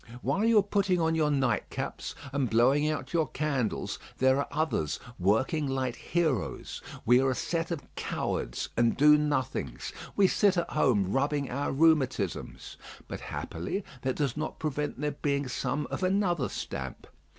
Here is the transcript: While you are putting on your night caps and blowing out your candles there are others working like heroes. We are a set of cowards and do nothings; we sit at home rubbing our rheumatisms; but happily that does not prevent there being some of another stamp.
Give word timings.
While 0.23 0.45
you 0.45 0.57
are 0.57 0.63
putting 0.63 0.99
on 0.99 1.13
your 1.13 1.29
night 1.29 1.69
caps 1.69 2.15
and 2.33 2.49
blowing 2.49 2.89
out 2.89 3.13
your 3.13 3.27
candles 3.27 3.99
there 4.17 4.39
are 4.39 4.47
others 4.49 4.99
working 5.19 5.67
like 5.67 5.95
heroes. 5.95 6.81
We 7.05 7.19
are 7.21 7.29
a 7.29 7.35
set 7.35 7.69
of 7.69 7.83
cowards 7.93 8.69
and 8.75 8.97
do 8.97 9.15
nothings; 9.15 9.93
we 10.15 10.27
sit 10.27 10.57
at 10.57 10.71
home 10.71 11.11
rubbing 11.11 11.51
our 11.51 11.71
rheumatisms; 11.71 12.77
but 13.07 13.19
happily 13.19 13.85
that 14.01 14.15
does 14.15 14.35
not 14.35 14.57
prevent 14.57 14.99
there 14.99 15.11
being 15.11 15.47
some 15.47 15.85
of 15.91 16.01
another 16.01 16.49
stamp. 16.49 17.05